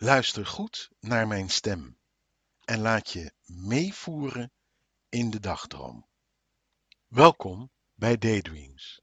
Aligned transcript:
Luister 0.00 0.46
goed 0.46 0.90
naar 1.00 1.26
mijn 1.26 1.50
stem 1.50 1.98
en 2.64 2.80
laat 2.80 3.10
je 3.10 3.32
meevoeren 3.44 4.52
in 5.08 5.30
de 5.30 5.40
dagdroom. 5.40 6.06
Welkom 7.06 7.70
bij 7.94 8.18
Daydreams. 8.18 9.00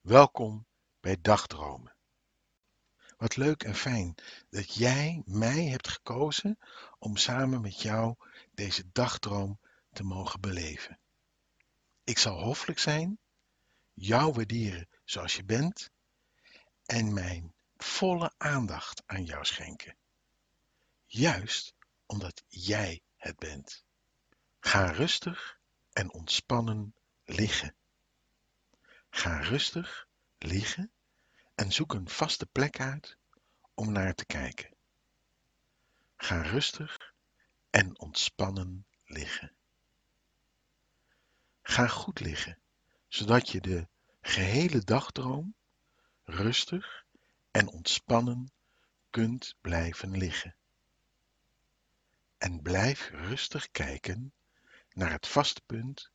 Welkom 0.00 0.66
bij 1.00 1.20
Dagdromen. 1.20 1.96
Wat 3.16 3.36
leuk 3.36 3.62
en 3.62 3.74
fijn 3.74 4.14
dat 4.50 4.74
jij 4.74 5.22
mij 5.24 5.64
hebt 5.64 5.88
gekozen 5.88 6.58
om 6.98 7.16
samen 7.16 7.60
met 7.60 7.80
jou 7.80 8.14
deze 8.50 8.90
dagdroom 8.92 9.60
te 9.92 10.02
mogen 10.02 10.40
beleven. 10.40 10.98
Ik 12.04 12.18
zal 12.18 12.42
hoffelijk 12.42 12.78
zijn, 12.78 13.18
jou 13.92 14.32
waarderen 14.32 14.88
zoals 15.04 15.36
je 15.36 15.44
bent 15.44 15.90
en 16.84 17.12
mijn 17.12 17.54
volle 17.76 18.32
aandacht 18.36 19.02
aan 19.06 19.24
jou 19.24 19.44
schenken. 19.44 19.96
Juist 21.06 21.74
omdat 22.06 22.42
jij 22.48 23.02
het 23.16 23.38
bent. 23.38 23.84
Ga 24.60 24.90
rustig 24.90 25.58
en 25.92 26.12
ontspannen 26.12 26.94
liggen. 27.24 27.74
Ga 29.10 29.40
rustig 29.40 30.08
liggen 30.38 30.92
en 31.54 31.72
zoek 31.72 31.94
een 31.94 32.08
vaste 32.08 32.46
plek 32.46 32.80
uit 32.80 33.18
om 33.74 33.92
naar 33.92 34.14
te 34.14 34.26
kijken. 34.26 34.76
Ga 36.16 36.42
rustig 36.42 37.14
en 37.70 37.98
ontspannen 37.98 38.86
liggen. 39.04 39.56
Ga 41.62 41.86
goed 41.86 42.20
liggen, 42.20 42.58
zodat 43.08 43.48
je 43.48 43.60
de 43.60 43.88
gehele 44.20 44.78
dagdroom 44.78 45.54
rustig 46.24 47.04
en 47.50 47.68
ontspannen 47.68 48.52
kunt 49.10 49.56
blijven 49.60 50.16
liggen. 50.16 50.56
En 52.38 52.62
blijf 52.62 53.08
rustig 53.10 53.70
kijken 53.70 54.34
naar 54.88 55.10
het 55.10 55.26
vaste 55.26 55.60
punt 55.66 56.10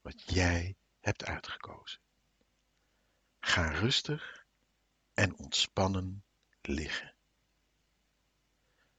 wat 0.00 0.22
jij 0.22 0.76
hebt 1.00 1.24
uitgekozen. 1.24 2.00
Ga 3.40 3.70
rustig 3.70 4.46
en 5.14 5.38
ontspannen 5.38 6.24
liggen. 6.62 7.14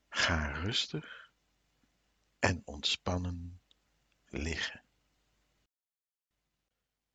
Ga 0.09 0.51
rustig 0.51 1.31
en 2.39 2.61
ontspannen 2.65 3.61
liggen. 4.25 4.83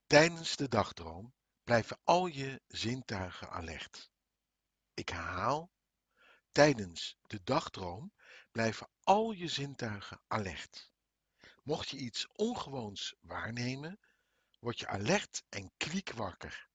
Tijdens 0.06 0.56
de 0.56 0.68
dagdroom 0.68 1.34
blijven 1.64 1.98
al 2.04 2.26
je 2.26 2.62
zintuigen 2.66 3.50
alert. 3.50 4.10
Ik 4.94 5.08
herhaal, 5.08 5.70
tijdens 6.52 7.18
de 7.22 7.42
dagdroom 7.44 8.12
blijven 8.50 8.88
al 9.06 9.32
je 9.32 9.48
zintuigen 9.48 10.20
alert. 10.26 10.90
Mocht 11.62 11.88
je 11.88 11.96
iets 11.96 12.26
ongewoons 12.32 13.14
waarnemen, 13.20 13.98
word 14.58 14.78
je 14.78 14.86
alert 14.86 15.44
en 15.48 15.70
kwiekwakker 15.76 16.68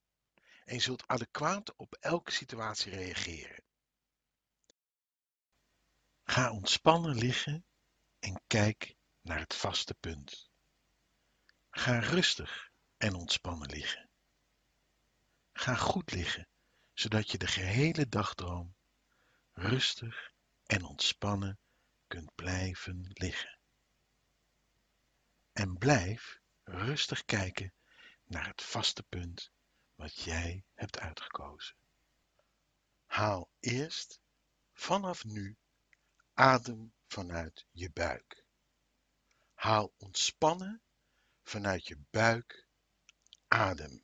en 0.65 0.75
je 0.75 0.81
zult 0.81 1.07
adequaat 1.07 1.75
op 1.75 1.93
elke 1.93 2.31
situatie 2.31 2.91
reageren. 2.91 3.63
Ga 6.23 6.52
ontspannen 6.52 7.15
liggen 7.15 7.65
en 8.19 8.41
kijk 8.47 8.95
naar 9.21 9.39
het 9.39 9.55
vaste 9.55 9.93
punt. 9.93 10.49
Ga 11.69 11.99
rustig 11.99 12.71
en 12.97 13.13
ontspannen 13.13 13.69
liggen. 13.69 14.09
Ga 15.53 15.75
goed 15.75 16.11
liggen, 16.11 16.47
zodat 16.93 17.31
je 17.31 17.37
de 17.37 17.47
gehele 17.47 18.09
dagdroom 18.09 18.75
rustig 19.52 20.31
en 20.65 20.83
ontspannen 20.83 21.59
kunt 22.12 22.36
blijven 22.36 23.09
liggen. 23.14 23.58
En 25.54 25.78
blijf 25.78 26.40
rustig 26.64 27.26
kijken 27.26 27.73
naar 28.26 28.48
het 28.48 28.61
vaste 28.61 29.04
punt 29.04 29.52
wat 29.95 30.16
jij 30.16 30.66
hebt 30.73 31.00
uitgekozen. 31.00 31.76
Haal 33.05 33.50
eerst 33.60 34.20
vanaf 34.73 35.26
nu 35.26 35.58
adem 36.33 36.94
vanuit 37.08 37.66
je 37.71 37.92
buik. 37.92 38.45
Haal 39.54 39.94
ontspannen 39.98 40.82
vanuit 41.44 41.88
je 41.88 41.98
buik 42.10 42.67
adem. 43.48 44.04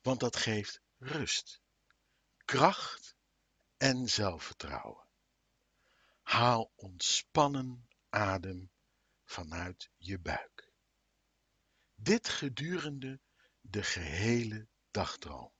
Want 0.00 0.20
dat 0.20 0.36
geeft 0.36 0.80
rust, 0.98 1.60
kracht 2.44 3.16
en 3.76 4.08
zelfvertrouwen. 4.08 5.05
Haal 6.26 6.72
ontspannen 6.76 7.88
adem 8.08 8.70
vanuit 9.24 9.90
je 9.96 10.18
buik. 10.18 10.72
Dit 11.94 12.28
gedurende 12.28 13.20
de 13.60 13.82
gehele 13.82 14.68
dagdroom 14.90 15.52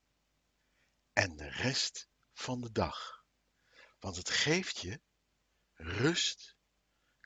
en 1.13 1.37
de 1.37 1.49
rest 1.49 2.09
van 2.33 2.61
de 2.61 2.73
dag, 2.73 3.25
want 3.99 4.17
het 4.17 4.31
geeft 4.31 4.79
je 4.79 5.01
rust, 5.73 6.57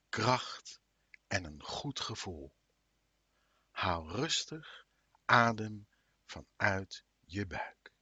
kracht 0.08 0.80
en 1.26 1.44
een 1.44 1.62
goed 1.62 2.00
gevoel. 2.00 2.54
Haal 3.70 4.10
rustig 4.10 4.86
adem 5.24 5.88
vanuit 6.24 7.04
je 7.20 7.46
buik. 7.46 7.92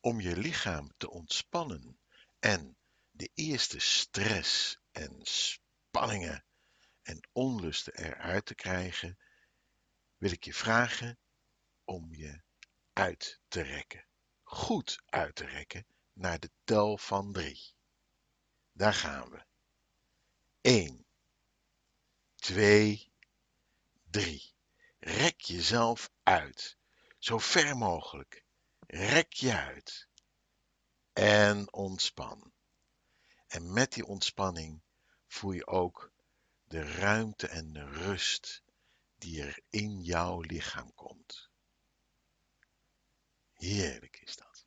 Om 0.00 0.20
je 0.20 0.36
lichaam 0.36 0.96
te 0.96 1.10
ontspannen 1.10 2.00
en 2.38 2.76
de 3.12 3.30
eerste 3.34 3.78
stress 3.78 4.78
en 4.90 5.20
spanningen 5.22 6.44
en 7.02 7.28
onlusten 7.32 7.94
eruit 7.94 8.46
te 8.46 8.54
krijgen, 8.54 9.18
wil 10.16 10.30
ik 10.30 10.44
je 10.44 10.54
vragen 10.54 11.18
om 11.84 12.14
je 12.14 12.42
uit 12.92 13.40
te 13.48 13.60
rekken. 13.60 14.06
Goed 14.42 15.02
uit 15.06 15.34
te 15.34 15.44
rekken 15.44 15.86
naar 16.12 16.38
de 16.38 16.50
tel 16.64 16.98
van 16.98 17.32
drie. 17.32 17.74
Daar 18.72 18.94
gaan 18.94 19.30
we. 19.30 19.44
1, 20.60 21.06
2, 22.34 23.12
3. 24.10 24.54
Rek 24.98 25.40
jezelf 25.40 26.10
uit. 26.22 26.78
Zo 27.18 27.38
ver 27.38 27.76
mogelijk. 27.76 28.44
Rek 28.86 29.32
je 29.32 29.56
uit. 29.56 30.08
En 31.12 31.72
ontspan. 31.72 32.51
En 33.52 33.72
met 33.72 33.92
die 33.92 34.06
ontspanning 34.06 34.82
voel 35.26 35.52
je 35.52 35.66
ook 35.66 36.12
de 36.64 36.92
ruimte 36.94 37.48
en 37.48 37.72
de 37.72 37.84
rust 37.84 38.62
die 39.16 39.42
er 39.42 39.62
in 39.68 40.02
jouw 40.02 40.40
lichaam 40.40 40.94
komt. 40.94 41.50
Heerlijk 43.52 44.20
is 44.20 44.36
dat. 44.36 44.66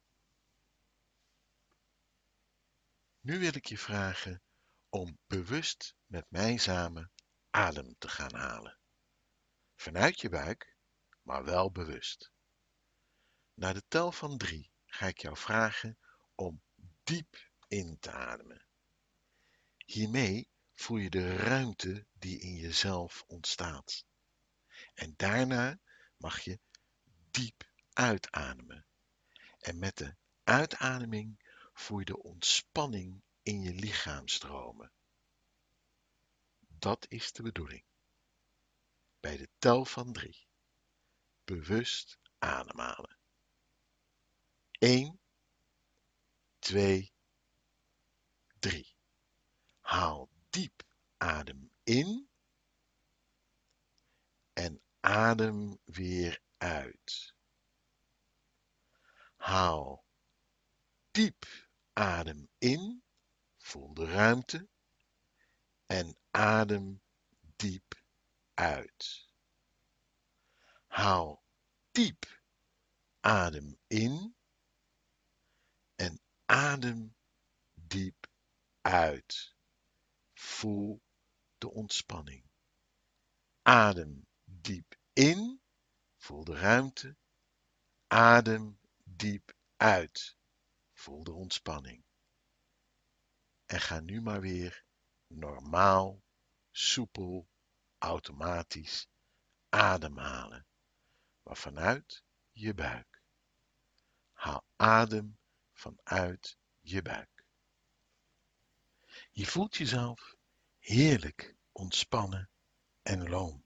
Nu 3.19 3.39
wil 3.39 3.55
ik 3.55 3.65
je 3.65 3.77
vragen 3.77 4.41
om 4.89 5.19
bewust 5.27 5.95
met 6.05 6.25
mij 6.29 6.57
samen 6.57 7.11
adem 7.49 7.95
te 7.97 8.07
gaan 8.07 8.33
halen. 8.35 8.79
Vanuit 9.75 10.21
je 10.21 10.29
buik, 10.29 10.77
maar 11.21 11.43
wel 11.43 11.71
bewust. 11.71 12.31
Na 13.53 13.73
de 13.73 13.83
tel 13.87 14.11
van 14.11 14.37
drie 14.37 14.71
ga 14.85 15.07
ik 15.07 15.17
jou 15.17 15.37
vragen 15.37 15.97
om 16.35 16.63
diep 17.03 17.51
in 17.67 17.99
te 17.99 18.11
ademen. 18.11 18.64
Hiermee 19.85 20.49
voel 20.73 20.97
je 20.97 21.09
de 21.09 21.35
ruimte 21.35 22.05
die 22.13 22.39
in 22.39 22.55
jezelf 22.55 23.23
ontstaat. 23.27 24.05
En 24.93 25.13
daarna 25.15 25.79
mag 26.17 26.39
je 26.39 26.59
diep 27.31 27.71
uitademen. 27.93 28.85
En 29.59 29.79
met 29.79 29.97
de 29.97 30.15
uitademing 30.43 31.39
voel 31.73 31.99
je 31.99 32.05
de 32.05 32.23
ontspanning 32.23 33.23
in 33.41 33.61
je 33.61 33.73
lichaam 33.73 34.27
stromen. 34.27 34.91
Dat 36.59 37.05
is 37.09 37.31
de 37.31 37.43
bedoeling. 37.43 37.83
Bij 39.19 39.37
de 39.37 39.49
tel 39.57 39.85
van 39.85 40.13
drie. 40.13 40.47
Bewust 41.43 42.19
ademhalen. 42.37 43.17
1, 44.71 45.19
2, 46.59 47.13
3. 48.59 48.94
Haal 49.85 50.29
diep 50.49 50.83
adem 51.17 51.71
in 51.83 52.29
en 54.53 54.81
adem 54.99 55.79
weer 55.85 56.41
uit. 56.57 57.33
Haal 59.35 60.05
diep 61.11 61.45
adem 61.93 62.49
in, 62.57 63.03
voel 63.57 63.93
de 63.93 64.05
ruimte 64.05 64.69
en 65.85 66.17
adem 66.31 67.01
diep 67.55 68.03
uit. 68.53 69.29
Haal 70.87 71.43
diep 71.91 72.25
adem 73.19 73.79
in 73.87 74.35
en 75.95 76.21
adem 76.45 77.15
diep 77.73 78.27
uit. 78.81 79.54
Voel 80.35 81.01
de 81.57 81.71
ontspanning. 81.71 82.49
Adem 83.61 84.27
diep 84.43 84.95
in. 85.13 85.61
Voel 86.17 86.43
de 86.43 86.55
ruimte. 86.55 87.17
Adem 88.07 88.79
diep 89.03 89.53
uit. 89.77 90.37
Voel 90.93 91.23
de 91.23 91.31
ontspanning. 91.31 92.03
En 93.65 93.81
ga 93.81 93.99
nu 93.99 94.21
maar 94.21 94.41
weer 94.41 94.85
normaal, 95.27 96.23
soepel, 96.71 97.47
automatisch 97.97 99.07
ademhalen. 99.69 100.67
Maar 101.43 101.57
vanuit 101.57 102.23
je 102.51 102.73
buik. 102.73 103.21
Haal 104.31 104.65
adem 104.75 105.37
vanuit 105.71 106.57
je 106.79 107.01
buik. 107.01 107.34
Je 109.37 109.45
voelt 109.45 109.75
jezelf 109.75 110.35
heerlijk 110.79 111.55
ontspannen 111.71 112.49
en 113.01 113.29
loom. 113.29 113.65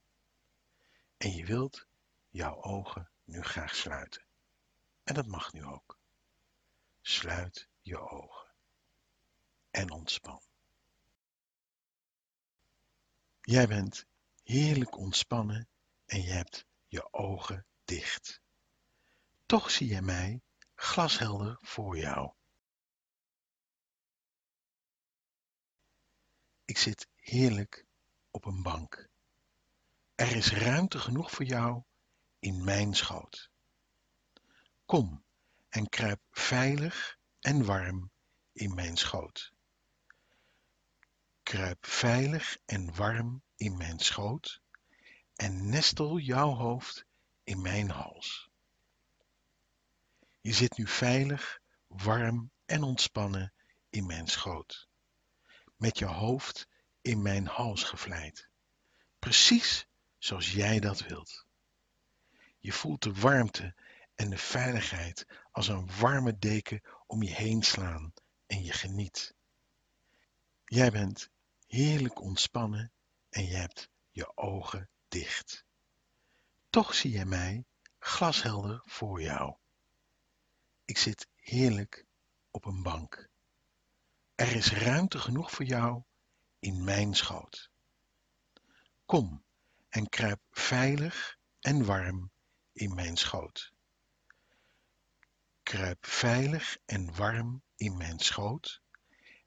En 1.18 1.36
je 1.36 1.46
wilt 1.46 1.88
jouw 2.30 2.64
ogen 2.64 3.10
nu 3.24 3.42
graag 3.42 3.76
sluiten. 3.76 4.26
En 5.04 5.14
dat 5.14 5.26
mag 5.26 5.54
nu 5.54 5.66
ook. 5.66 6.00
Sluit 7.02 7.70
je 7.82 7.98
ogen 7.98 8.54
en 9.72 9.92
ontspan. 9.92 10.42
Jij 13.42 13.68
bent 13.68 14.06
heerlijk 14.44 14.98
ontspannen 14.98 15.68
en 16.06 16.22
je 16.22 16.32
hebt 16.32 16.66
je 16.88 17.14
ogen 17.14 17.66
dicht. 17.86 18.42
Toch 19.46 19.72
zie 19.72 19.88
je 19.88 20.02
mij 20.02 20.42
glashelder 20.76 21.58
voor 21.62 21.98
jou. 21.98 22.34
Ik 26.70 26.78
zit 26.78 27.08
heerlijk 27.16 27.86
op 28.32 28.46
een 28.46 28.62
bank. 28.62 29.10
Er 30.16 30.36
is 30.36 30.52
ruimte 30.52 31.00
genoeg 31.00 31.32
voor 31.32 31.46
jou 31.46 31.84
in 32.40 32.64
mijn 32.64 32.94
schoot. 32.94 33.52
Kom 34.86 35.24
en 35.70 35.90
kruip 35.90 36.22
veilig 36.32 37.18
en 37.40 37.66
warm 37.66 38.12
in 38.54 38.74
mijn 38.74 38.98
schoot. 38.98 39.54
Kruip 41.44 41.86
veilig 41.86 42.58
en 42.66 42.96
warm 42.96 43.44
in 43.56 43.78
mijn 43.78 44.00
schoot 44.00 44.62
en 45.36 45.70
nestel 45.70 46.18
jouw 46.18 46.54
hoofd 46.54 47.06
in 47.44 47.62
mijn 47.62 47.90
hals. 47.90 48.50
Je 50.42 50.54
zit 50.54 50.78
nu 50.78 50.88
veilig, 50.88 51.60
warm 51.88 52.52
en 52.66 52.84
ontspannen 52.84 53.54
in 53.90 54.06
mijn 54.06 54.28
schoot, 54.28 54.89
met 55.80 56.00
je 56.00 56.06
hoofd 56.06 56.68
in 57.02 57.22
mijn 57.22 57.48
hals 57.48 57.84
gevlijd, 57.84 58.50
precies 59.20 59.88
zoals 60.18 60.52
jij 60.52 60.80
dat 60.80 61.00
wilt. 61.00 61.46
Je 62.58 62.72
voelt 62.72 63.04
de 63.04 63.14
warmte 63.14 63.76
en 64.16 64.30
de 64.30 64.38
veiligheid 64.38 65.28
als 65.52 65.68
een 65.68 65.90
warme 66.00 66.38
deken 66.38 66.82
om 67.08 67.24
je 67.24 67.34
heen 67.34 67.64
slaan 67.64 68.14
en 68.48 68.64
je 68.64 68.72
geniet. 68.72 69.36
Jij 70.66 70.92
bent 70.92 71.30
heerlijk 71.68 72.22
ontspannen 72.22 72.92
en 73.30 73.46
je 73.46 73.56
hebt 73.56 73.90
je 74.12 74.38
ogen 74.38 74.90
dicht. 75.08 75.66
Toch 76.70 76.96
zie 76.96 77.12
je 77.12 77.26
mij 77.26 77.66
glashelder 78.00 78.82
voor 78.86 79.22
jou. 79.22 79.56
Ik 80.86 80.98
zit 80.98 81.28
heerlijk 81.36 82.06
op 82.52 82.66
een 82.66 82.84
bank. 82.84 83.30
Er 84.40 84.56
is 84.56 84.72
ruimte 84.72 85.20
genoeg 85.20 85.52
voor 85.52 85.66
jou 85.66 86.04
in 86.60 86.84
mijn 86.84 87.14
schoot. 87.14 87.72
Kom 89.06 89.44
en 89.90 90.10
kruip 90.10 90.42
veilig 90.52 91.38
en 91.60 91.86
warm 91.86 92.32
in 92.72 92.96
mijn 92.96 93.18
schoot. 93.18 93.74
Kruip 95.64 96.06
veilig 96.06 96.78
en 96.86 97.16
warm 97.16 97.64
in 97.76 97.98
mijn 97.98 98.20
schoot 98.20 98.82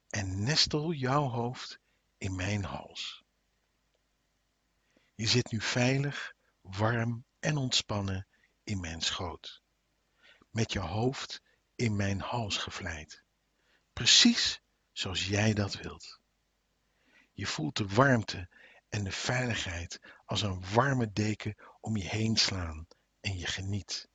en 0.09 0.43
nestel 0.43 0.91
jouw 0.91 1.29
hoofd 1.29 1.79
in 2.17 2.35
mijn 2.35 2.63
hals. 2.63 3.23
Je 5.15 5.27
zit 5.27 5.51
nu 5.51 5.61
veilig, 5.61 6.33
warm 6.61 7.25
en 7.39 7.57
ontspannen 7.57 8.27
in 8.63 8.79
mijn 8.79 9.01
schoot, 9.01 9.61
met 10.49 10.73
je 10.73 10.79
hoofd 10.79 11.41
in 11.75 11.95
mijn 11.95 12.19
hals 12.19 12.57
gevlijd, 12.57 13.23
precies 13.93 14.61
zoals 14.93 15.27
jij 15.27 15.53
dat 15.53 15.73
wilt. 15.75 16.19
Je 17.31 17.47
voelt 17.47 17.77
de 17.77 17.87
warmte 17.87 18.49
en 18.89 19.03
de 19.03 19.11
veiligheid 19.11 19.99
als 20.25 20.41
een 20.41 20.63
warme 20.73 21.11
deken 21.11 21.55
om 21.79 21.97
je 21.97 22.07
heen 22.07 22.37
slaan 22.37 22.87
en 23.21 23.37
je 23.37 23.45
geniet. 23.45 24.09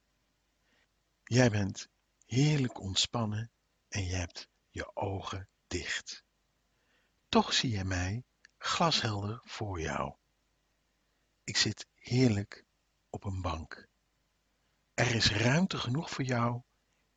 Jij 1.25 1.51
bent 1.51 1.89
heerlijk 2.27 2.81
ontspannen 2.81 3.51
en 3.89 4.05
je 4.05 4.15
hebt 4.15 4.49
je 4.71 4.97
ogen 4.97 5.49
dicht. 5.67 6.25
Toch 7.29 7.53
zie 7.53 7.71
je 7.71 7.85
mij 7.85 8.25
glashelder 8.59 9.41
voor 9.45 9.81
jou. 9.81 10.15
Ik 11.45 11.57
zit 11.57 11.87
heerlijk 11.95 12.65
op 13.11 13.25
een 13.25 13.41
bank. 13.41 13.89
Er 14.95 15.15
is 15.15 15.31
ruimte 15.31 15.79
genoeg 15.79 16.11
voor 16.11 16.25
jou 16.25 16.63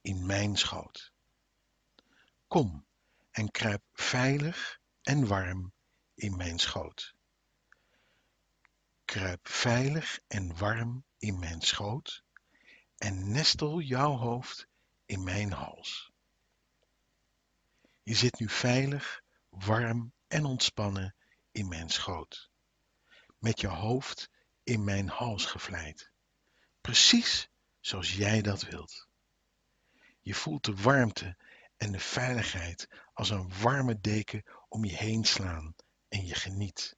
in 0.02 0.25
mijn 0.25 0.58
schoot. 0.58 1.13
Kom 2.48 2.86
en 3.31 3.51
kruip 3.51 3.83
veilig 3.94 4.80
en 5.01 5.28
warm 5.28 5.74
in 6.13 6.36
mijn 6.36 6.60
schoot. 6.60 7.16
Kruip 9.06 9.48
veilig 9.48 10.19
en 10.28 10.57
warm 10.57 11.06
in 11.18 11.39
mijn 11.39 11.62
schoot 11.62 12.24
en 12.98 13.31
nestel 13.31 13.80
jouw 13.80 14.16
hoofd 14.16 14.68
in 15.06 15.24
mijn 15.24 15.51
hals. 15.51 16.12
Je 18.04 18.16
zit 18.16 18.39
nu 18.39 18.50
veilig, 18.50 19.22
warm 19.50 20.13
en 20.27 20.45
ontspannen 20.45 21.16
in 21.51 21.68
mijn 21.68 21.89
schoot, 21.89 22.50
met 23.38 23.62
je 23.62 23.68
hoofd 23.68 24.30
in 24.63 24.84
mijn 24.84 25.10
hals 25.10 25.45
gevlijd, 25.45 26.12
precies 26.81 27.50
zoals 27.80 28.16
jij 28.16 28.42
dat 28.42 28.62
wilt. 28.62 29.07
Je 30.22 30.36
voelt 30.36 30.66
de 30.66 30.75
warmte 30.75 31.38
en 31.81 31.92
de 31.92 32.00
veiligheid 32.00 32.88
als 33.13 33.29
een 33.29 33.53
warme 33.62 34.00
deken 34.00 34.44
om 34.67 34.86
je 34.86 34.96
heen 34.96 35.25
slaan 35.25 35.75
en 36.08 36.25
je 36.25 36.36
geniet. 36.36 36.98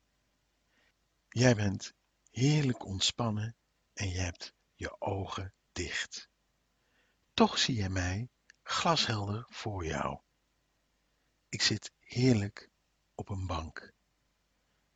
Jij 1.29 1.55
bent 1.55 1.93
heerlijk 2.31 2.85
ontspannen 2.85 3.55
en 3.93 4.09
je 4.09 4.17
hebt 4.19 4.53
je 4.75 5.01
ogen 5.01 5.53
dicht. 5.71 6.29
Toch 7.33 7.57
zie 7.57 7.75
je 7.75 7.89
mij 7.89 8.29
glashelder 8.63 9.45
voor 9.49 9.85
jou. 9.85 10.19
Ik 11.49 11.61
zit 11.61 11.91
heerlijk 11.99 12.69
op 13.15 13.29
een 13.29 13.47
bank. 13.47 13.93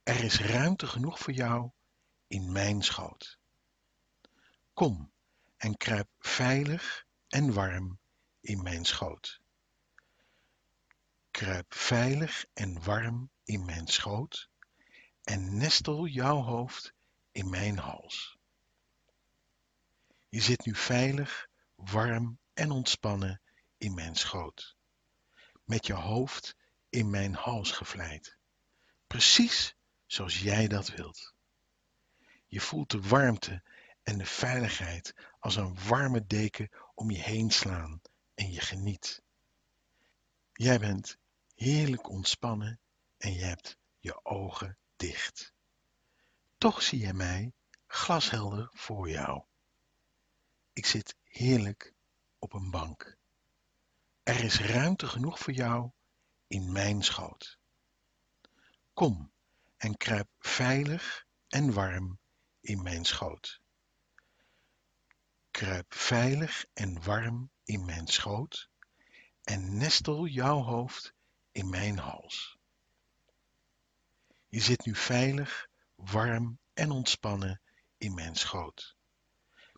Er 0.04 0.24
is 0.24 0.40
ruimte 0.40 0.88
genoeg 0.88 1.20
voor 1.20 1.34
jou 1.34 1.72
in 2.28 2.52
mijn 2.52 2.82
schoot. 2.82 3.40
Kom 4.74 5.12
en 5.58 5.78
kruip 5.78 6.10
veilig 6.20 7.06
en 7.28 7.54
warm 7.54 8.00
in 8.40 8.64
mijn 8.64 8.86
schoot. 8.86 9.42
Kruip 11.38 11.74
veilig 11.74 12.46
en 12.54 12.84
warm 12.84 13.32
in 13.44 13.66
mijn 13.66 13.88
schoot 13.88 14.50
en 15.24 15.58
nestel 15.58 16.08
jouw 16.08 16.42
hoofd 16.42 16.94
in 17.32 17.50
mijn 17.50 17.78
hals. 17.78 18.38
Je 20.30 20.42
zit 20.42 20.66
nu 20.66 20.76
veilig, 20.76 21.48
warm 21.76 22.40
en 22.54 22.72
ontspannen 22.72 23.42
in 23.78 23.94
mijn 23.94 24.16
schoot, 24.16 24.78
met 25.64 25.88
je 25.88 25.94
hoofd 25.94 26.56
in 26.90 27.10
mijn 27.10 27.34
hals 27.34 27.72
gevlijd, 27.72 28.38
precies 29.08 29.76
zoals 30.06 30.40
jij 30.40 30.68
dat 30.68 30.90
wilt. 30.90 31.34
Je 32.48 32.62
voelt 32.62 32.92
de 32.92 33.02
warmte 33.02 33.64
en 34.04 34.18
de 34.18 34.26
veiligheid 34.26 35.16
als 35.40 35.56
een 35.56 35.80
warme 35.88 36.26
deken 36.26 36.70
om 36.94 37.12
je 37.12 37.22
heen 37.22 37.52
slaan 37.52 38.02
en 38.34 38.52
je 38.52 38.62
geniet. 38.62 39.22
Jij 40.54 40.80
bent 40.80 41.18
heerlijk 41.58 42.10
ontspannen 42.10 42.80
en 43.18 43.34
je 43.34 43.44
hebt 43.44 43.78
je 44.00 44.26
ogen 44.26 44.78
dicht. 44.96 45.54
Toch 46.58 46.82
zie 46.82 47.00
je 47.00 47.14
mij 47.14 47.54
glashelder 47.88 48.70
voor 48.74 49.10
jou. 49.10 49.44
Ik 50.74 50.86
zit 50.86 51.16
heerlijk 51.24 51.94
op 52.40 52.54
een 52.54 52.72
bank. 52.72 53.18
Er 54.24 54.44
is 54.44 54.60
ruimte 54.60 55.08
genoeg 55.08 55.40
voor 55.40 55.54
jou 55.54 55.92
in 56.48 56.72
mijn 56.72 57.04
schoot. 57.04 57.60
Kom 58.94 59.32
en 59.78 59.98
kruip 59.98 60.30
veilig 60.40 61.26
en 61.48 61.74
warm 61.74 62.20
in 62.60 62.84
mijn 62.84 63.06
schoot. 63.06 63.62
Kruip 65.52 65.94
veilig 65.94 66.66
en 66.74 67.04
warm 67.04 67.52
in 67.64 67.86
mijn 67.86 68.08
schoot 68.08 68.70
en 69.44 69.78
nestel 69.78 70.26
jouw 70.26 70.62
hoofd 70.62 71.16
in 71.58 71.70
mijn 71.70 71.98
hals. 71.98 72.58
Je 74.48 74.60
zit 74.60 74.86
nu 74.86 74.96
veilig, 74.96 75.68
warm 75.96 76.60
en 76.74 76.92
ontspannen 76.92 77.62
in 77.98 78.14
mijn 78.14 78.36
schoot, 78.36 78.96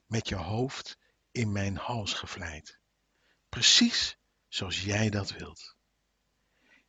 met 0.06 0.30
je 0.30 0.36
hoofd 0.36 0.98
in 1.32 1.52
mijn 1.52 1.78
hals 1.78 2.14
gevlijd, 2.14 2.80
precies 3.50 4.18
zoals 4.48 4.82
jij 4.82 5.10
dat 5.10 5.32
wilt. 5.32 5.76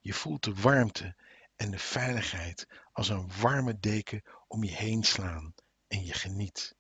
Je 0.00 0.14
voelt 0.14 0.44
de 0.44 0.54
warmte 0.54 1.16
en 1.56 1.70
de 1.70 1.78
veiligheid 1.78 2.68
als 2.92 3.08
een 3.08 3.32
warme 3.40 3.78
deken 3.78 4.22
om 4.46 4.64
je 4.64 4.74
heen 4.74 5.04
slaan 5.04 5.54
en 5.88 6.04
je 6.04 6.12
geniet. 6.12 6.76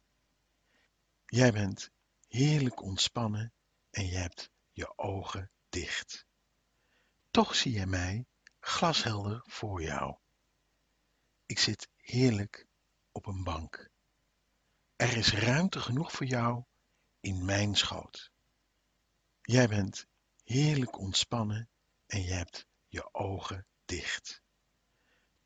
Jij 1.26 1.52
bent 1.52 1.90
heerlijk 2.28 2.82
ontspannen 2.82 3.52
en 3.90 4.06
je 4.06 4.16
hebt 4.16 4.50
je 4.72 4.98
ogen 4.98 5.50
dicht. 5.68 6.28
Toch 7.30 7.54
zie 7.54 7.72
je 7.72 7.86
mij 7.86 8.26
glashelder 8.60 9.42
voor 9.46 9.82
jou. 9.82 10.16
Ik 11.46 11.58
zit 11.58 11.88
heerlijk 11.96 12.66
op 13.12 13.26
een 13.26 13.44
bank. 13.44 13.90
Er 14.96 15.16
is 15.16 15.32
ruimte 15.32 15.80
genoeg 15.80 16.12
voor 16.12 16.26
jou 16.26 16.64
in 17.20 17.44
mijn 17.44 17.74
schoot. 17.74 18.32
Jij 19.42 19.68
bent 19.68 20.06
heerlijk 20.44 20.98
ontspannen 20.98 21.68
en 22.06 22.22
je 22.22 22.32
hebt 22.32 22.66
je 22.88 23.14
ogen 23.14 23.66
dicht. 23.84 24.42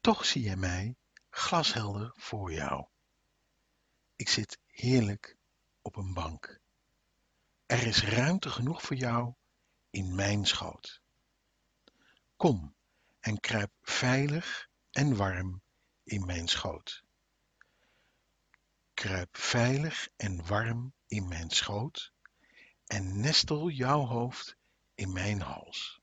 Toch 0.00 0.24
zie 0.24 0.42
je 0.42 0.56
mij 0.56 0.96
glashelder 1.30 2.12
voor 2.16 2.52
jou. 2.52 2.86
Ik 4.16 4.28
zit 4.28 4.58
heerlijk 4.66 5.36
op 5.82 5.96
een 5.96 6.14
bank. 6.14 6.60
Er 7.66 7.86
is 7.86 8.02
ruimte 8.02 8.50
genoeg 8.50 8.82
voor 8.82 8.96
jou 8.96 9.34
in 9.90 10.14
mijn 10.14 10.46
schoot. 10.46 11.02
Kom 12.36 12.74
en 13.20 13.40
kruip 13.40 13.72
veilig 13.82 14.68
en 14.90 15.16
warm 15.16 15.62
in 16.04 16.26
mijn 16.26 16.48
schoot. 16.48 17.04
Kruip 18.94 19.36
veilig 19.36 20.08
en 20.16 20.46
warm 20.46 20.94
in 21.06 21.28
mijn 21.28 21.50
schoot 21.50 22.12
en 22.86 23.20
nestel 23.20 23.68
jouw 23.68 24.04
hoofd 24.06 24.56
in 24.94 25.12
mijn 25.12 25.40
hals. 25.40 26.00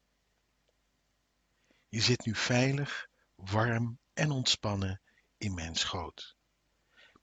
Je 1.89 2.01
zit 2.01 2.25
nu 2.25 2.35
veilig, 2.35 3.07
warm 3.35 3.99
en 4.13 4.31
ontspannen 4.31 5.01
in 5.37 5.53
mijn 5.53 5.75
schoot, 5.75 6.35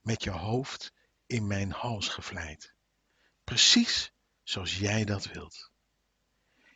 met 0.00 0.24
je 0.24 0.30
hoofd 0.30 0.92
in 1.26 1.46
mijn 1.46 1.70
hals 1.70 2.08
gevlijd, 2.08 2.74
precies 3.44 4.12
zoals 4.42 4.78
jij 4.78 5.04
dat 5.04 5.24
wilt. 5.24 5.70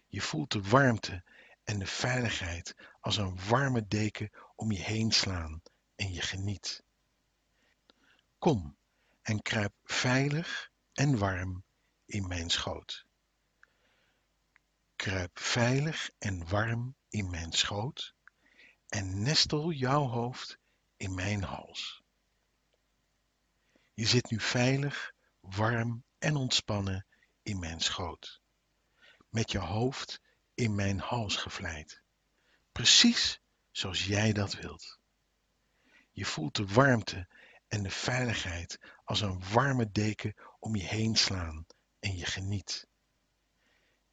Je 0.09 0.21
voelt 0.21 0.53
de 0.53 0.63
warmte 0.63 1.25
en 1.73 1.79
de 1.79 1.87
veiligheid 1.87 2.75
als 3.01 3.17
een 3.17 3.39
warme 3.49 3.87
deken 3.87 4.31
om 4.55 4.73
je 4.73 4.83
heen 4.83 5.13
slaan 5.13 5.63
en 5.95 6.13
je 6.13 6.21
geniet. 6.21 6.85
Kom 8.39 8.77
en 9.23 9.43
kruip 9.43 9.75
veilig 9.85 10.71
en 10.93 11.19
warm 11.19 11.65
in 12.05 12.27
mijn 12.27 12.51
schoot. 12.51 13.07
Kruip 14.97 15.39
veilig 15.39 16.11
en 16.19 16.49
warm 16.49 16.97
in 17.09 17.31
mijn 17.31 17.53
schoot 17.53 18.15
en 18.89 19.23
nestel 19.23 19.71
jouw 19.71 20.07
hoofd 20.07 20.59
in 20.97 21.15
mijn 21.15 21.43
hals. 21.43 22.03
Je 23.95 24.07
zit 24.07 24.31
nu 24.31 24.41
veilig, 24.41 25.13
warm 25.41 26.05
en 26.19 26.37
ontspannen 26.37 27.07
in 27.43 27.59
mijn 27.59 27.81
schoot, 27.81 28.41
met 29.29 29.53
je 29.53 29.59
hoofd 29.59 30.21
in 30.63 30.75
mijn 30.75 30.99
hals 30.99 31.37
gevlijd, 31.37 32.03
precies 32.73 33.41
zoals 33.71 34.07
jij 34.07 34.33
dat 34.33 34.55
wilt. 34.55 34.99
Je 36.13 36.25
voelt 36.25 36.57
de 36.57 36.67
warmte 36.67 37.29
en 37.69 37.83
de 37.83 37.91
veiligheid 37.91 38.81
als 39.05 39.21
een 39.21 39.43
warme 39.53 39.91
deken 39.91 40.35
om 40.59 40.77
je 40.77 40.83
heen 40.83 41.17
slaan 41.17 41.67
en 42.01 42.17
je 42.17 42.27
geniet. 42.27 42.87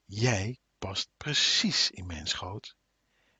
Jij 0.05 0.59
past 0.79 1.09
precies 1.17 1.91
in 1.91 2.05
mijn 2.05 2.27
schoot 2.27 2.75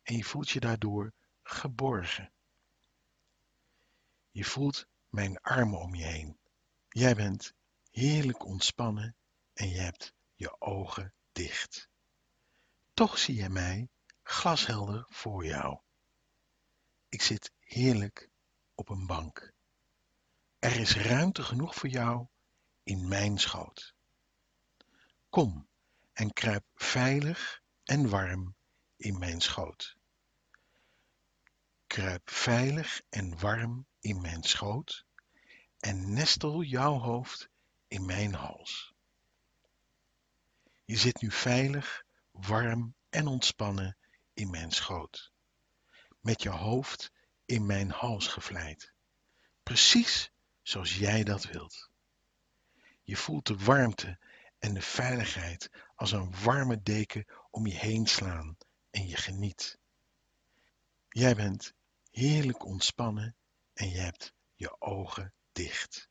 en 0.04 0.18
je 0.18 0.24
voelt 0.24 0.50
je 0.50 0.60
daardoor 0.60 1.14
geborgen. 1.44 2.32
Je 4.32 4.44
voelt 4.44 4.88
mijn 5.10 5.42
armen 5.42 5.80
om 5.80 5.96
je 5.96 6.06
heen. 6.06 6.38
Jij 6.90 7.16
bent 7.16 7.54
heerlijk 7.92 8.46
ontspannen 8.46 9.16
en 9.54 9.70
je 9.70 9.80
hebt 9.80 10.14
je 10.36 10.62
ogen 10.62 11.14
dicht. 11.32 11.89
Toch 13.00 13.18
zie 13.18 13.36
je 13.36 13.50
mij 13.50 13.90
glashelder 14.24 15.06
voor 15.10 15.46
jou. 15.46 15.80
Ik 17.10 17.22
zit 17.22 17.52
heerlijk 17.60 18.30
op 18.76 18.90
een 18.90 19.06
bank. 19.06 19.54
Er 20.60 20.80
is 20.80 20.96
ruimte 20.96 21.44
genoeg 21.44 21.76
voor 21.76 21.90
jou 21.90 22.28
in 22.84 23.08
mijn 23.08 23.38
schoot. 23.38 23.94
Kom 25.30 25.68
en 26.14 26.34
kruip 26.34 26.64
veilig 26.76 27.62
en 27.84 28.10
warm 28.10 28.56
in 28.98 29.20
mijn 29.20 29.42
schoot. 29.42 29.98
Kruip 31.88 32.30
veilig 32.30 33.02
en 33.10 33.40
warm 33.40 33.86
in 34.00 34.22
mijn 34.22 34.44
schoot 34.44 35.06
en 35.80 36.14
nestel 36.14 36.62
jouw 36.62 37.00
hoofd 37.00 37.50
in 37.88 38.06
mijn 38.06 38.34
hals. 38.34 38.94
Je 40.86 40.98
zit 40.98 41.22
nu 41.22 41.32
veilig, 41.32 42.08
warm 42.42 42.96
en 43.10 43.28
ontspannen 43.28 43.98
in 44.34 44.50
mijn 44.50 44.72
schoot, 44.72 45.32
met 46.20 46.44
je 46.44 46.50
hoofd 46.50 47.12
in 47.46 47.66
mijn 47.66 47.92
hals 47.92 48.28
gevlijd, 48.28 48.94
precies 49.64 50.32
zoals 50.62 50.98
jij 50.98 51.24
dat 51.24 51.44
wilt. 51.44 51.90
Je 53.04 53.16
voelt 53.16 53.48
de 53.48 53.58
warmte 53.58 54.20
en 54.60 54.74
de 54.74 54.82
veiligheid 54.82 55.70
als 55.96 56.12
een 56.12 56.42
warme 56.42 56.82
deken 56.82 57.26
om 57.50 57.68
je 57.68 57.76
heen 57.76 58.08
slaan 58.08 58.58
en 58.90 59.08
je 59.08 59.16
geniet. 59.16 59.80
Jij 61.10 61.36
bent 61.36 61.74
heerlijk 62.12 62.66
ontspannen 62.66 63.36
en 63.74 63.90
je 63.90 63.98
hebt 63.98 64.34
je 64.56 64.82
ogen 64.82 65.34
dicht. 65.52 66.10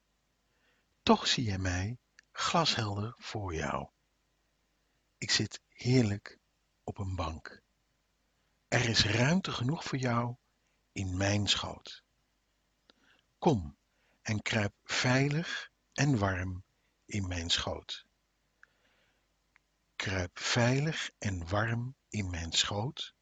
Toch 1.02 1.26
zie 1.26 1.44
je 1.44 1.58
mij 1.58 1.98
glashelder 2.32 3.14
voor 3.16 3.54
jou. 3.54 3.88
Ik 5.18 5.30
zit 5.30 5.60
heerlijk 5.78 6.38
op 6.84 6.98
een 6.98 7.14
bank. 7.14 7.62
Er 8.68 8.88
is 8.88 9.04
ruimte 9.04 9.52
genoeg 9.52 9.84
voor 9.84 9.98
jou 9.98 10.36
in 10.92 11.16
mijn 11.16 11.46
schoot. 11.46 12.02
Kom 13.38 13.76
en 14.22 14.42
kruip 14.42 14.74
veilig 14.84 15.70
en 15.92 16.18
warm 16.18 16.64
in 17.06 17.26
mijn 17.26 17.50
schoot. 17.50 18.06
Kruip 19.96 20.38
veilig 20.38 21.10
en 21.18 21.48
warm 21.48 21.94
in 22.08 22.30
mijn 22.30 22.52
schoot 22.52 23.14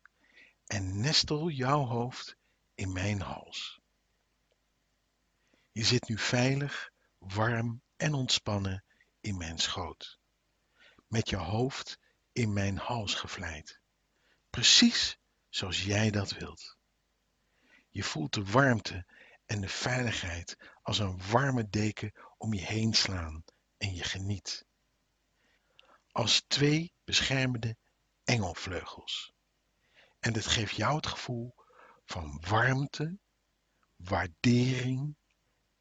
en 0.67 1.01
nestel 1.01 1.49
jouw 1.49 1.85
hoofd 1.85 2.37
in 2.75 2.93
mijn 2.93 3.21
hals. 3.21 3.81
Je 5.73 5.85
zit 5.85 6.09
nu 6.09 6.19
veilig, 6.19 6.93
warm 7.19 7.83
en 7.97 8.15
ontspannen 8.15 8.85
in 9.21 9.37
mijn 9.37 9.59
schoot, 9.59 10.19
met 11.07 11.29
je 11.29 11.37
hoofd 11.37 11.99
in 12.37 12.52
mijn 12.52 12.78
hals 12.78 13.14
gevlijd, 13.14 13.81
precies 14.50 15.19
zoals 15.49 15.85
jij 15.85 16.11
dat 16.11 16.33
wilt. 16.33 16.76
Je 17.90 18.02
voelt 18.02 18.35
de 18.35 18.45
warmte 18.45 19.07
en 19.47 19.61
de 19.61 19.69
veiligheid 19.69 20.57
als 20.83 20.99
een 20.99 21.23
warme 21.31 21.69
deken 21.69 22.12
om 22.38 22.55
je 22.55 22.61
heen 22.61 22.95
slaan 22.95 23.45
en 23.76 23.95
je 23.95 24.02
geniet. 24.02 24.66
Als 26.12 26.45
twee 26.47 26.93
beschermende 27.05 27.76
engelvleugels. 28.25 29.35
En 30.21 30.33
dit 30.33 30.47
geeft 30.47 30.76
jou 30.76 30.97
het 30.97 31.07
gevoel 31.07 31.55
van 32.05 32.43
warmte, 32.49 33.19
waardering 33.97 35.16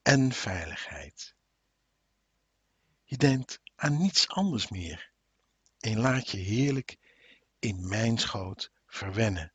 en 0.02 0.32
veiligheid. 0.32 1.36
Je 3.04 3.18
denkt 3.18 3.60
aan 3.76 3.98
niets 3.98 4.30
anders 4.30 4.70
meer 4.70 5.14
en 5.86 6.00
laat 6.00 6.30
je 6.30 6.38
heerlijk 6.38 6.98
in 7.60 7.88
mijn 7.88 8.18
schoot 8.18 8.72
verwennen, 8.86 9.54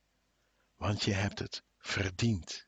want 0.77 1.05
je 1.05 1.13
hebt 1.13 1.39
het 1.39 1.63
verdiend. 1.79 2.67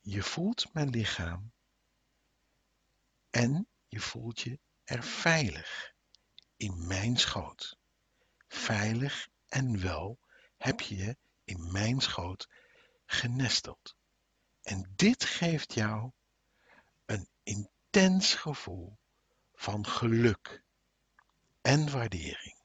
Je 0.00 0.22
voelt 0.22 0.72
mijn 0.72 0.90
lichaam 0.90 1.52
en 3.30 3.68
je 3.88 4.00
voelt 4.00 4.40
je 4.40 4.58
er 4.84 5.02
veilig 5.02 5.92
in 6.56 6.86
mijn 6.86 7.16
schoot. 7.16 7.78
Veilig 8.48 9.28
en 9.48 9.80
wel 9.80 10.18
heb 10.56 10.80
je 10.80 10.96
je 10.96 11.16
in 11.44 11.72
mijn 11.72 12.00
schoot 12.00 12.48
genesteld. 13.04 13.96
En 14.62 14.92
dit 14.96 15.24
geeft 15.24 15.74
jou 15.74 16.10
een 17.04 17.28
intens 17.42 18.34
gevoel 18.34 18.98
van 19.52 19.86
geluk 19.86 20.61
en 21.62 21.90
waardering. 21.90 22.60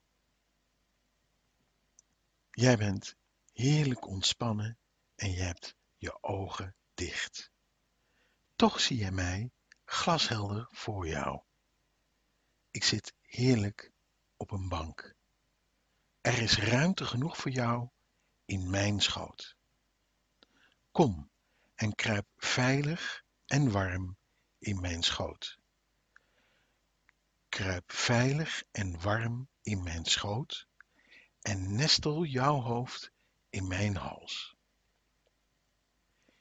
Jij 2.51 2.77
bent 2.77 3.15
heerlijk 3.53 4.07
ontspannen 4.07 4.77
en 5.15 5.31
je 5.31 5.41
hebt 5.41 5.75
je 5.97 6.23
ogen 6.23 6.75
dicht. 6.93 7.51
Toch 8.55 8.79
zie 8.79 8.97
je 8.97 9.11
mij 9.11 9.51
glashelder 9.85 10.67
voor 10.71 11.07
jou. 11.07 11.41
Ik 12.71 12.83
zit 12.83 13.13
heerlijk 13.21 13.91
op 14.37 14.51
een 14.51 14.69
bank. 14.69 15.15
Er 16.21 16.41
is 16.41 16.57
ruimte 16.57 17.05
genoeg 17.05 17.37
voor 17.37 17.51
jou 17.51 17.89
in 18.45 18.69
mijn 18.69 18.99
schoot. 18.99 19.55
Kom 20.91 21.29
en 21.75 21.95
kruip 21.95 22.27
veilig 22.37 23.23
en 23.45 23.71
warm 23.71 24.17
in 24.59 24.79
mijn 24.79 25.03
schoot. 25.03 25.59
Kruip 27.57 27.91
veilig 27.91 28.63
en 28.71 29.01
warm 29.01 29.49
in 29.61 29.83
mijn 29.83 30.05
schoot 30.05 30.67
en 31.41 31.75
nestel 31.75 32.23
jouw 32.23 32.61
hoofd 32.61 33.11
in 33.49 33.67
mijn 33.67 33.95
hals. 33.95 34.55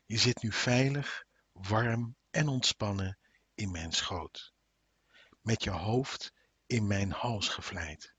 Je 0.06 0.18
zit 0.18 0.42
nu 0.42 0.52
veilig, 0.52 1.24
warm 1.52 2.16
en 2.30 2.48
ontspannen 2.48 3.18
in 3.54 3.70
mijn 3.70 3.92
schoot, 3.92 4.52
met 5.40 5.64
je 5.64 5.70
hoofd 5.70 6.32
in 6.66 6.86
mijn 6.86 7.10
hals 7.10 7.48
gevlijd, 7.48 8.14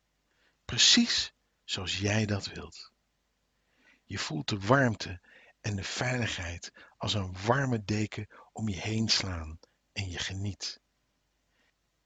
precies 0.65 1.33
zoals 1.63 1.97
jij 1.99 2.25
dat 2.25 2.47
wilt. 2.47 2.91
Je 4.03 4.17
voelt 4.17 4.49
de 4.49 4.59
warmte 4.59 5.21
en 5.61 5.75
de 5.75 5.83
veiligheid 5.83 6.71
als 6.97 7.13
een 7.13 7.37
warme 7.45 7.83
deken 7.83 8.27
om 8.51 8.69
je 8.69 8.79
heen 8.79 9.09
slaan 9.09 9.59
en 9.91 10.09
je 10.09 10.19
geniet. 10.19 10.79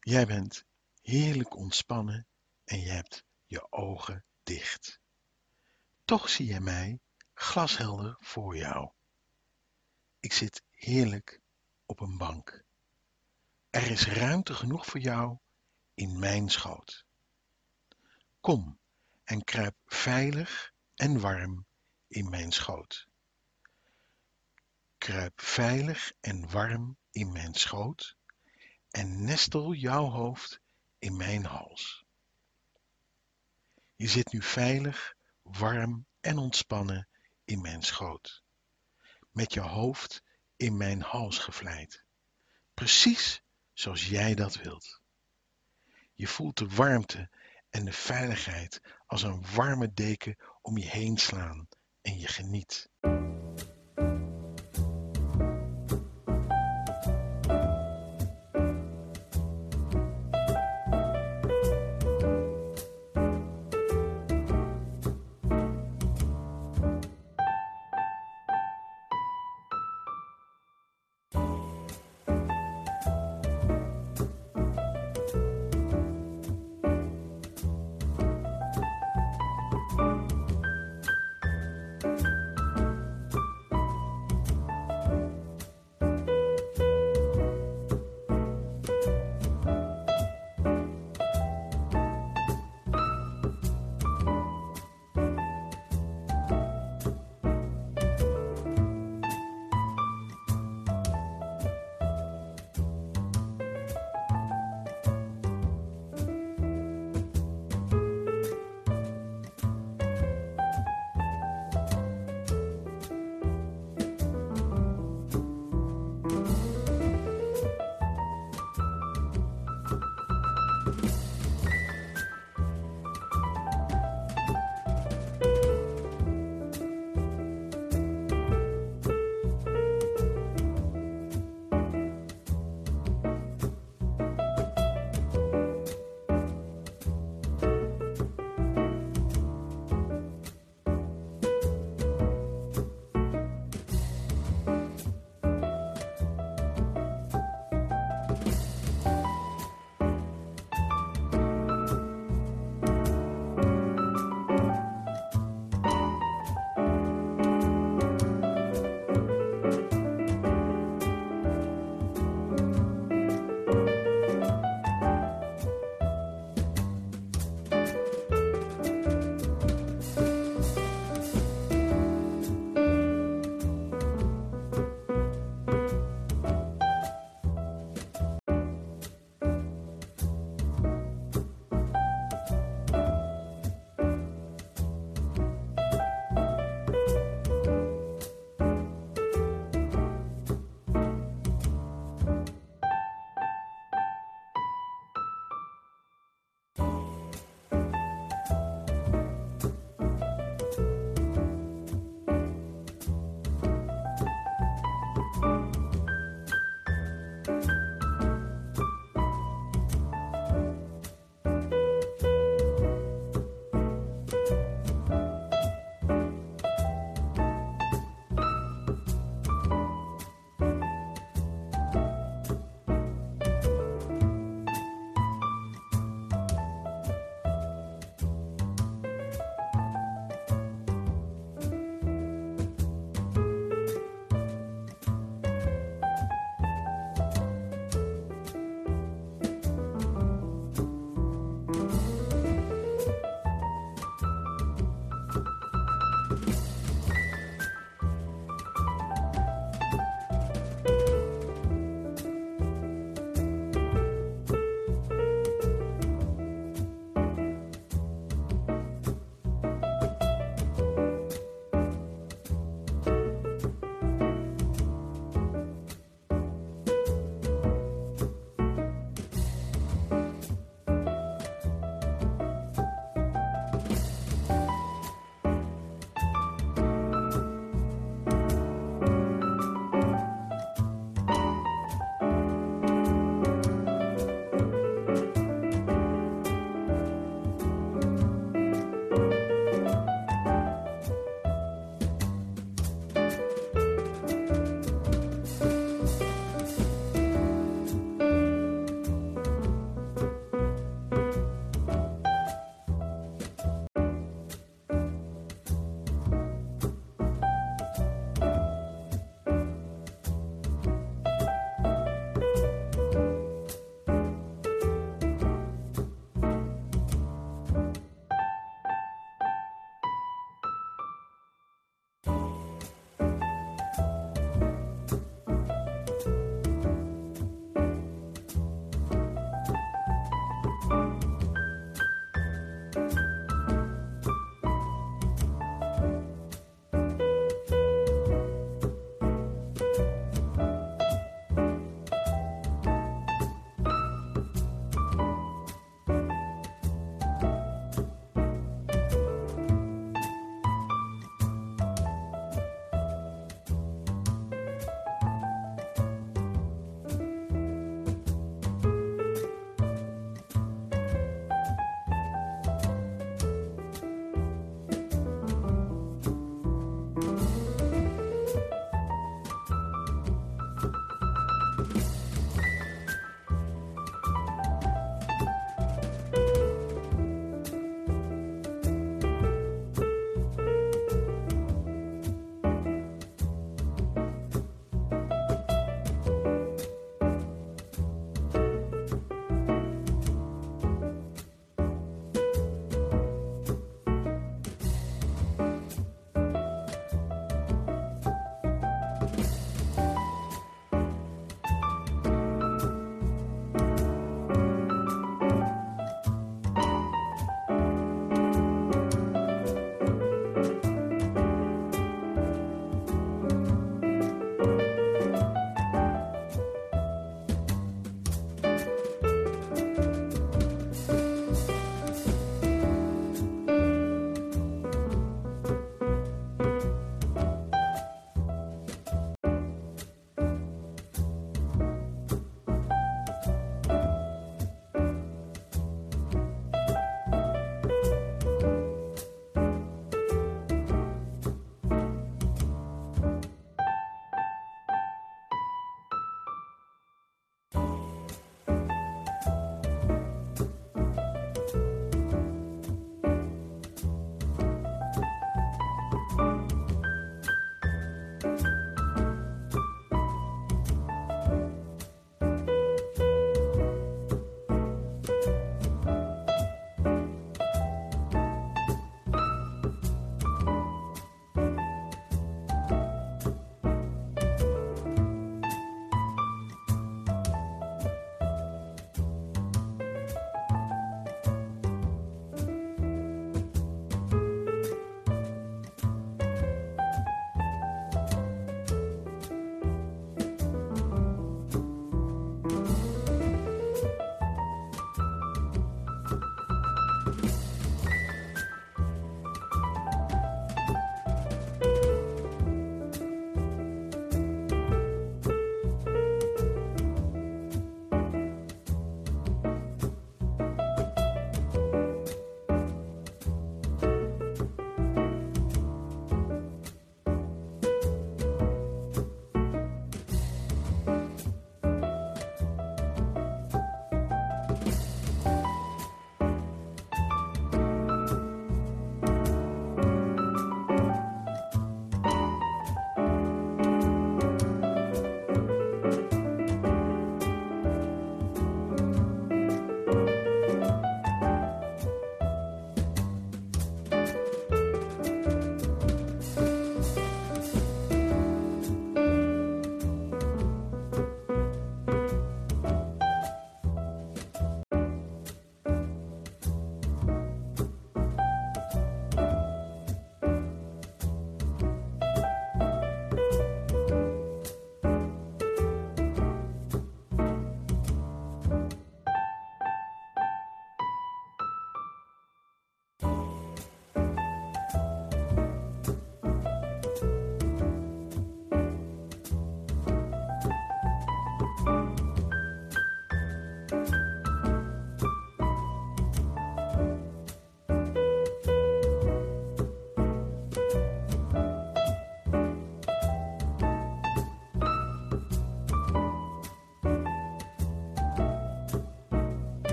Jij 0.00 0.26
bent 0.26 0.64
heerlijk 1.06 1.56
ontspannen 1.56 2.26
en 2.64 2.80
je 2.80 2.88
hebt 2.88 3.24
je 3.46 3.72
ogen 3.72 4.24
dicht. 4.42 5.00
Toch 6.04 6.28
zie 6.28 6.46
je 6.46 6.60
mij 6.60 7.00
glashelder 7.34 8.16
voor 8.20 8.56
jou. 8.56 8.90
Ik 10.20 10.32
zit 10.32 10.62
heerlijk 10.70 11.40
op 11.84 12.00
een 12.00 12.18
bank. 12.18 12.64
Er 13.70 13.90
is 13.90 14.06
ruimte 14.06 14.54
genoeg 14.54 14.86
voor 14.86 15.00
jou 15.00 15.38
in 15.94 16.18
mijn 16.18 16.48
schoot. 16.48 17.06
Kom 18.40 18.78
en 19.24 19.44
kruip 19.44 19.76
veilig 19.86 20.72
en 20.94 21.20
warm 21.20 21.66
in 22.08 22.28
mijn 22.30 22.52
schoot. 22.52 23.08
Kruip 24.98 25.40
veilig 25.40 26.12
en 26.20 26.50
warm 26.50 26.96
in 27.10 27.32
mijn 27.32 27.54
schoot 27.54 28.16
en 28.90 29.24
nestel 29.24 29.72
jouw 29.72 30.08
hoofd 30.08 30.64
in 30.98 31.16
mijn 31.16 31.44
hals. 31.44 32.04
Je 33.96 34.08
zit 34.08 34.32
nu 34.32 34.42
veilig, 34.42 35.14
warm 35.42 36.06
en 36.20 36.38
ontspannen 36.38 37.08
in 37.44 37.60
mijn 37.60 37.82
schoot, 37.82 38.42
met 39.30 39.52
je 39.52 39.60
hoofd 39.60 40.22
in 40.56 40.76
mijn 40.76 41.02
hals 41.02 41.38
gevlijd, 41.38 42.04
precies 42.74 43.42
zoals 43.72 44.08
jij 44.08 44.34
dat 44.34 44.56
wilt. 44.56 45.00
Je 46.14 46.26
voelt 46.26 46.58
de 46.58 46.68
warmte 46.68 47.30
en 47.70 47.84
de 47.84 47.92
veiligheid 47.92 48.80
als 49.06 49.22
een 49.22 49.44
warme 49.54 49.92
deken 49.92 50.36
om 50.62 50.78
je 50.78 50.88
heen 50.88 51.18
slaan 51.18 51.68
en 52.02 52.18
je 52.18 52.26
geniet. 52.26 52.90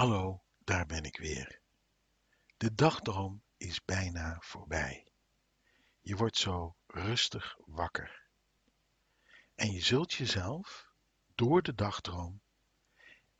Hallo, 0.00 0.42
daar 0.64 0.86
ben 0.86 1.04
ik 1.04 1.16
weer. 1.16 1.60
De 2.56 2.74
dagdroom 2.74 3.42
is 3.56 3.84
bijna 3.84 4.36
voorbij. 4.40 5.06
Je 6.00 6.16
wordt 6.16 6.36
zo 6.36 6.76
rustig 6.86 7.56
wakker. 7.66 8.26
En 9.54 9.72
je 9.72 9.80
zult 9.80 10.12
jezelf 10.12 10.88
door 11.34 11.62
de 11.62 11.74
dagdroom 11.74 12.40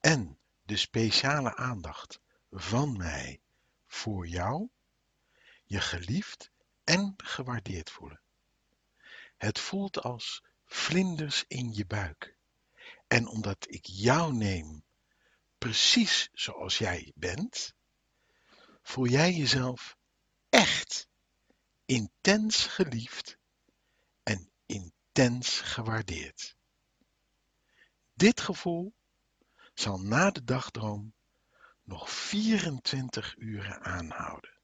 en 0.01 0.39
de 0.63 0.77
speciale 0.77 1.57
aandacht 1.57 2.21
van 2.51 2.97
mij 2.97 3.41
voor 3.87 4.27
jou, 4.27 4.69
je 5.65 5.81
geliefd 5.81 6.51
en 6.85 7.15
gewaardeerd 7.17 7.91
voelen. 7.91 8.21
Het 9.37 9.59
voelt 9.59 10.03
als 10.03 10.45
vlinders 10.65 11.45
in 11.49 11.75
je 11.75 11.87
buik. 11.87 12.37
En 13.07 13.27
omdat 13.27 13.67
ik 13.69 13.87
jou 13.87 14.33
neem 14.33 14.85
precies 15.61 16.29
zoals 16.33 16.79
jij 16.79 17.13
bent, 17.15 17.75
voel 18.83 19.07
jij 19.07 19.33
jezelf 19.33 19.97
echt 20.49 21.09
intens 21.85 22.67
geliefd 22.67 23.39
en 24.23 24.53
intens 24.67 25.61
gewaardeerd. 25.61 26.57
Dit 28.13 28.41
gevoel 28.41 28.95
zal 29.75 30.01
na 30.01 30.31
de 30.31 30.45
dagdroom 30.45 31.15
nog 31.83 32.11
24 32.11 33.37
uren 33.37 33.81
aanhouden. 33.81 34.61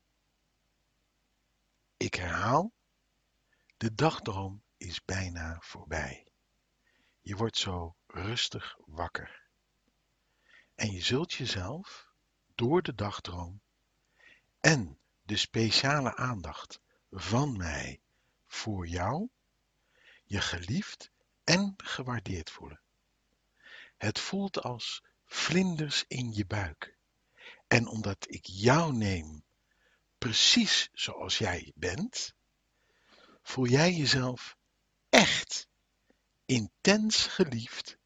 Ik 1.96 2.14
herhaal, 2.14 2.72
de 3.76 3.94
dagdroom 3.94 4.64
is 4.76 5.04
bijna 5.04 5.56
voorbij. 5.60 6.26
Je 7.20 7.36
wordt 7.36 7.56
zo 7.56 7.96
rustig 8.06 8.76
wakker. 8.84 9.45
En 10.76 10.92
je 10.92 11.00
zult 11.00 11.32
jezelf 11.32 12.06
door 12.54 12.82
de 12.82 12.94
dagdroom 12.94 13.60
en 14.60 14.98
de 15.22 15.36
speciale 15.36 16.16
aandacht 16.16 16.80
van 17.10 17.56
mij 17.56 18.00
voor 18.46 18.86
jou, 18.86 19.28
je 20.24 20.40
geliefd 20.40 21.10
en 21.44 21.74
gewaardeerd 21.76 22.50
voelen. 22.50 22.80
Het 23.96 24.18
voelt 24.18 24.62
als 24.62 25.02
vlinders 25.24 26.04
in 26.08 26.32
je 26.32 26.46
buik. 26.46 26.96
En 27.66 27.86
omdat 27.86 28.26
ik 28.28 28.44
jou 28.44 28.92
neem 28.92 29.44
precies 30.18 30.88
zoals 30.92 31.38
jij 31.38 31.72
bent, 31.74 32.34
voel 33.42 33.66
jij 33.66 33.92
jezelf 33.92 34.56
echt 35.08 35.68
intens 36.44 37.26
geliefd 37.26 37.98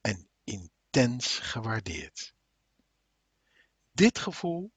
en 0.00 0.28
intens 0.44 0.72
gewaardeerd. 0.94 2.34
Dit 3.92 4.18
gevoel 4.18 4.72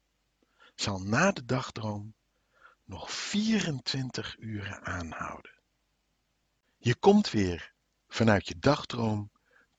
zal 0.76 1.00
na 1.00 1.32
de 1.32 1.46
dagdroom 1.46 2.16
nog 2.84 3.12
24 3.12 4.36
uren 4.40 4.86
aanhouden. 4.86 5.60
Je 6.78 6.96
komt 6.96 7.30
weer 7.30 7.74
vanuit 8.08 8.48
je 8.48 8.60
dagdroom 8.60 9.32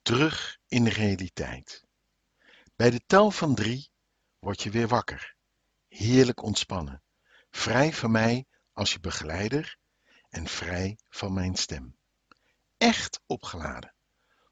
terug 0.03 0.59
in 0.69 0.85
de 0.85 0.91
realiteit. 0.91 1.85
Bij 2.77 2.91
de 2.91 3.01
tel 3.07 3.31
van 3.31 3.55
drie 3.55 3.91
word 4.39 4.63
je 4.63 4.71
weer 4.71 4.89
wakker, 4.89 5.37
heerlijk 5.89 6.43
ontspannen, 6.43 7.03
vrij 7.51 7.93
van 7.93 8.11
mij 8.11 8.47
als 8.73 8.93
je 8.93 9.01
begeleider 9.01 9.79
en 10.29 10.47
vrij 10.47 10.99
van 11.09 11.33
mijn 11.33 11.57
stem. 11.57 11.97
Echt 12.77 13.21
opgeladen, 13.27 13.95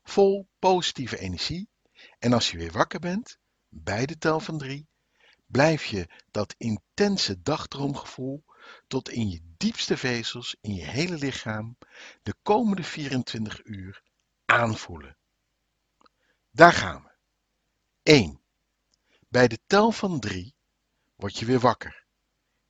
vol 0.02 0.48
positieve 0.58 1.18
energie 1.18 1.68
en 2.18 2.32
als 2.32 2.50
je 2.50 2.56
weer 2.56 2.72
wakker 2.72 3.00
bent, 3.00 3.38
bij 3.68 4.06
de 4.06 4.18
tel 4.18 4.40
van 4.40 4.58
drie, 4.58 4.88
blijf 5.46 5.84
je 5.84 6.08
dat 6.30 6.54
intense 6.58 7.42
dagdroomgevoel 7.42 8.44
tot 8.86 9.08
in 9.08 9.30
je 9.30 9.40
diepste 9.56 9.96
vezels 9.96 10.56
in 10.60 10.74
je 10.74 10.84
hele 10.84 11.16
lichaam 11.16 11.78
de 12.22 12.34
komende 12.42 12.82
24 12.82 13.64
uur 13.64 14.02
aanvoelen. 14.44 15.16
Daar 16.50 16.72
gaan 16.72 17.02
we. 17.02 17.10
1. 18.02 18.40
Bij 19.28 19.48
de 19.48 19.58
tel 19.66 19.92
van 19.92 20.20
3 20.20 20.54
word 21.14 21.38
je 21.38 21.46
weer 21.46 21.60
wakker. 21.60 22.04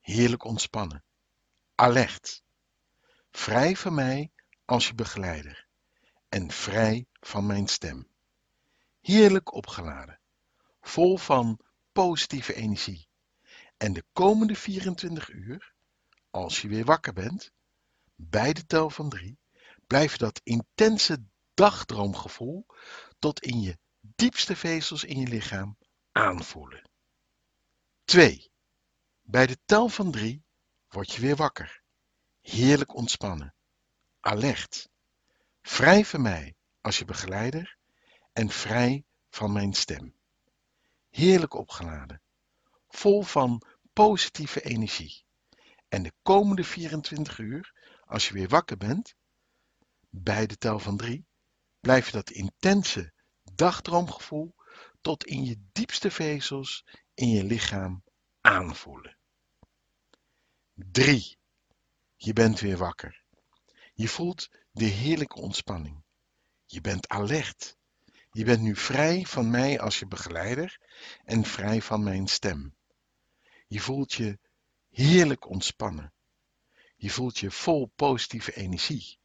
Heerlijk 0.00 0.44
ontspannen. 0.44 1.04
Alert. 1.74 2.42
Vrij 3.30 3.76
van 3.76 3.94
mij 3.94 4.32
als 4.64 4.86
je 4.86 4.94
begeleider. 4.94 5.66
En 6.28 6.50
vrij 6.50 7.06
van 7.12 7.46
mijn 7.46 7.66
stem. 7.68 8.08
Heerlijk 9.06 9.52
opgeladen. 9.52 10.20
Vol 10.80 11.16
van 11.16 11.60
positieve 11.92 12.54
energie. 12.54 13.08
En 13.76 13.92
de 13.92 14.04
komende 14.12 14.54
24 14.54 15.32
uur, 15.32 15.74
als 16.30 16.62
je 16.62 16.68
weer 16.68 16.84
wakker 16.84 17.12
bent, 17.12 17.52
bij 18.14 18.52
de 18.52 18.66
tel 18.66 18.90
van 18.90 19.08
3, 19.08 19.38
blijf 19.86 20.16
dat 20.16 20.40
intense 20.44 21.24
dagdroomgevoel 21.54 22.66
tot 23.18 23.40
in 23.40 23.60
je 23.60 23.78
diepste 24.00 24.56
vezels 24.56 25.04
in 25.04 25.20
je 25.20 25.28
lichaam 25.28 25.78
aanvoelen. 26.12 26.90
2. 28.04 28.50
Bij 29.22 29.46
de 29.46 29.58
tel 29.64 29.88
van 29.88 30.10
3 30.10 30.44
word 30.88 31.12
je 31.12 31.20
weer 31.20 31.36
wakker. 31.36 31.82
Heerlijk 32.40 32.94
ontspannen. 32.94 33.54
Alert. 34.20 34.88
Vrij 35.62 36.04
van 36.04 36.22
mij 36.22 36.56
als 36.80 36.98
je 36.98 37.04
begeleider 37.04 37.75
en 38.36 38.50
vrij 38.50 39.04
van 39.30 39.52
mijn 39.52 39.72
stem. 39.72 40.14
Heerlijk 41.10 41.54
opgeladen. 41.54 42.20
Vol 42.88 43.22
van 43.22 43.62
positieve 43.92 44.62
energie. 44.62 45.24
En 45.88 46.02
de 46.02 46.12
komende 46.22 46.64
24 46.64 47.38
uur, 47.38 47.74
als 48.04 48.28
je 48.28 48.34
weer 48.34 48.48
wakker 48.48 48.76
bent, 48.76 49.14
bij 50.10 50.46
de 50.46 50.56
tel 50.56 50.78
van 50.78 50.96
3, 50.96 51.26
blijf 51.80 52.06
je 52.06 52.12
dat 52.12 52.30
intense 52.30 53.12
dagdroomgevoel 53.54 54.54
tot 55.00 55.24
in 55.24 55.44
je 55.44 55.60
diepste 55.72 56.10
vezels 56.10 56.84
in 57.14 57.28
je 57.28 57.44
lichaam 57.44 58.02
aanvoelen. 58.40 59.16
3. 60.74 61.38
Je 62.16 62.32
bent 62.32 62.60
weer 62.60 62.76
wakker. 62.76 63.22
Je 63.94 64.08
voelt 64.08 64.48
de 64.70 64.84
heerlijke 64.84 65.40
ontspanning. 65.40 66.02
Je 66.64 66.80
bent 66.80 67.08
alert. 67.08 67.76
Je 68.36 68.44
bent 68.44 68.60
nu 68.60 68.76
vrij 68.76 69.24
van 69.24 69.50
mij 69.50 69.80
als 69.80 69.98
je 69.98 70.06
begeleider 70.06 70.78
en 71.24 71.44
vrij 71.44 71.82
van 71.82 72.02
mijn 72.02 72.26
stem. 72.26 72.74
Je 73.66 73.80
voelt 73.80 74.12
je 74.12 74.38
heerlijk 74.90 75.48
ontspannen. 75.48 76.12
Je 76.96 77.10
voelt 77.10 77.38
je 77.38 77.50
vol 77.50 77.92
positieve 77.94 78.56
energie. 78.56 79.18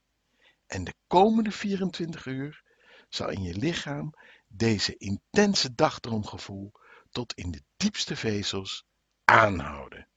En 0.66 0.84
de 0.84 0.94
komende 1.08 1.52
24 1.52 2.26
uur 2.26 2.64
zal 3.10 3.30
in 3.30 3.42
je 3.42 3.56
lichaam 3.56 4.14
deze 4.48 4.98
intense 4.98 5.76
dagdroomgevoel 5.76 6.72
tot 7.10 7.34
in 7.34 7.52
de 7.52 7.64
diepste 7.78 8.16
vezels 8.16 8.86
aanhouden. 9.26 10.08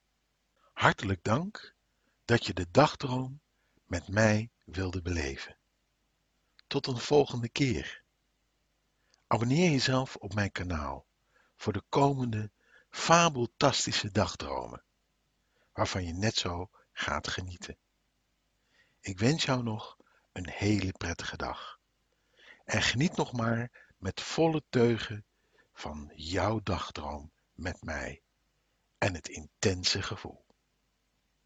Hartelijk 0.72 1.22
dank 1.22 1.74
dat 2.24 2.46
je 2.46 2.54
de 2.54 2.66
dagdroom 2.70 3.40
met 3.86 4.08
mij 4.08 4.50
wilde 4.64 5.02
beleven. 5.02 5.56
Tot 6.66 6.86
een 6.86 6.98
volgende 6.98 7.48
keer. 7.48 8.03
Abonneer 9.26 9.70
jezelf 9.70 10.16
op 10.16 10.34
mijn 10.34 10.52
kanaal 10.52 11.06
voor 11.56 11.72
de 11.72 11.82
komende 11.88 12.50
fabeltastische 12.90 14.10
dagdromen, 14.10 14.82
waarvan 15.72 16.04
je 16.04 16.12
net 16.12 16.36
zo 16.36 16.70
gaat 16.92 17.28
genieten. 17.28 17.76
Ik 19.00 19.18
wens 19.18 19.44
jou 19.44 19.62
nog 19.62 19.96
een 20.32 20.48
hele 20.48 20.92
prettige 20.92 21.36
dag. 21.36 21.78
En 22.64 22.82
geniet 22.82 23.16
nog 23.16 23.32
maar 23.32 23.92
met 23.98 24.20
volle 24.20 24.62
teugen 24.68 25.24
van 25.72 26.12
jouw 26.14 26.60
dagdroom 26.62 27.32
met 27.52 27.82
mij 27.82 28.22
en 28.98 29.14
het 29.14 29.28
intense 29.28 30.02
gevoel. 30.02 30.43